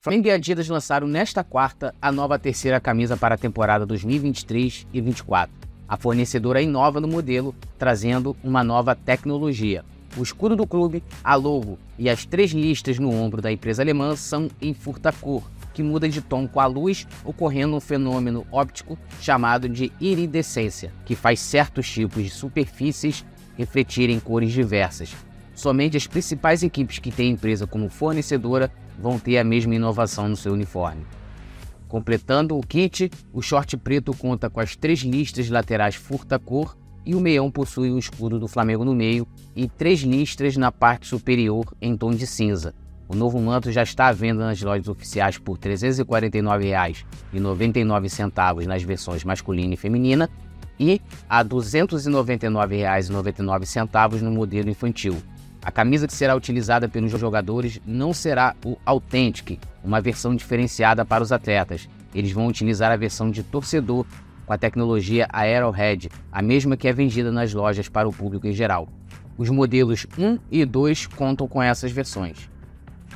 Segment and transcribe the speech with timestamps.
[0.00, 5.00] Flamengo e Adidas lançaram nesta quarta a nova terceira camisa para a temporada 2023 e
[5.00, 5.52] 2024.
[5.88, 9.84] A fornecedora inova no modelo, trazendo uma nova tecnologia.
[10.16, 14.14] O escudo do clube, a logo e as três listas no ombro da empresa alemã
[14.14, 15.42] são em furta-cor,
[15.74, 21.16] que muda de tom com a luz, ocorrendo um fenômeno óptico chamado de iridescência, que
[21.16, 23.24] faz certos tipos de superfícies
[23.56, 25.12] refletirem cores diversas.
[25.56, 30.28] Somente as principais equipes que têm a empresa como fornecedora vão ter a mesma inovação
[30.28, 31.06] no seu uniforme.
[31.88, 36.76] Completando o kit, o short preto conta com as três listas laterais furta-cor
[37.06, 39.26] e o meião possui o escudo do Flamengo no meio
[39.56, 42.74] e três listras na parte superior em tom de cinza.
[43.08, 49.24] O novo manto já está à venda nas lojas oficiais por R$ 349,99 nas versões
[49.24, 50.28] masculina e feminina
[50.78, 55.16] e a R$ 299,99 no modelo infantil.
[55.62, 61.22] A camisa que será utilizada pelos jogadores não será o Authentic, uma versão diferenciada para
[61.22, 61.88] os atletas.
[62.14, 64.06] Eles vão utilizar a versão de torcedor
[64.46, 68.52] com a tecnologia Aerohead, a mesma que é vendida nas lojas para o público em
[68.52, 68.88] geral.
[69.36, 72.48] Os modelos 1 e 2 contam com essas versões.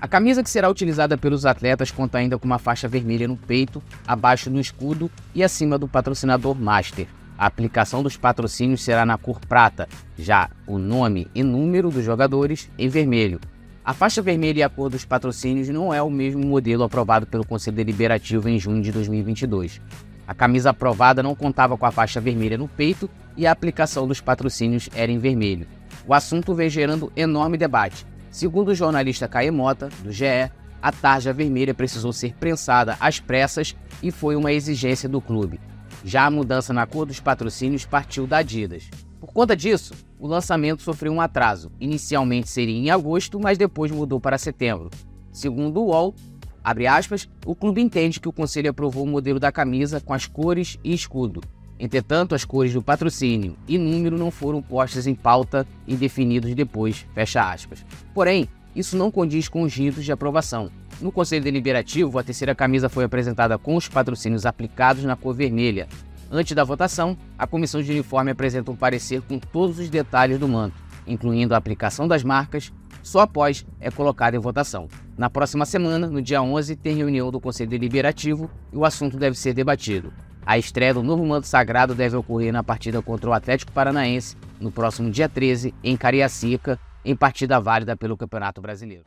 [0.00, 3.82] A camisa que será utilizada pelos atletas conta ainda com uma faixa vermelha no peito,
[4.06, 7.06] abaixo do escudo e acima do patrocinador Master.
[7.38, 12.68] A aplicação dos patrocínios será na cor prata, já o nome e número dos jogadores
[12.76, 13.40] em vermelho.
[13.84, 17.46] A faixa vermelha e a cor dos patrocínios não é o mesmo modelo aprovado pelo
[17.46, 19.80] Conselho Deliberativo em junho de 2022.
[20.26, 24.20] A camisa aprovada não contava com a faixa vermelha no peito e a aplicação dos
[24.20, 25.66] patrocínios era em vermelho.
[26.08, 28.04] O assunto vem gerando enorme debate.
[28.32, 30.50] Segundo o jornalista Caê Mota, do GE,
[30.82, 35.60] a tarja vermelha precisou ser prensada às pressas e foi uma exigência do clube.
[36.04, 38.88] Já a mudança na cor dos patrocínios partiu da Adidas.
[39.20, 41.72] Por conta disso, o lançamento sofreu um atraso.
[41.80, 44.90] Inicialmente seria em agosto, mas depois mudou para setembro.
[45.32, 46.14] Segundo o UOL,
[46.62, 50.78] aspas, o clube entende que o conselho aprovou o modelo da camisa com as cores
[50.84, 51.40] e escudo.
[51.80, 57.06] Entretanto, as cores do patrocínio e número não foram postas em pauta e definidos depois,
[57.14, 57.84] fecha aspas.
[58.12, 60.70] Porém, isso não condiz com os ritos de aprovação.
[61.00, 65.86] No Conselho Deliberativo, a terceira camisa foi apresentada com os patrocínios aplicados na cor vermelha.
[66.28, 70.48] Antes da votação, a comissão de uniforme apresenta um parecer com todos os detalhes do
[70.48, 70.74] manto,
[71.06, 74.88] incluindo a aplicação das marcas, só após é colocado em votação.
[75.16, 79.38] Na próxima semana, no dia 11, tem reunião do Conselho Deliberativo e o assunto deve
[79.38, 80.12] ser debatido.
[80.44, 84.72] A estreia do novo manto sagrado deve ocorrer na partida contra o Atlético Paranaense no
[84.72, 89.04] próximo dia 13, em Cariacica, em partida válida pelo Campeonato Brasileiro.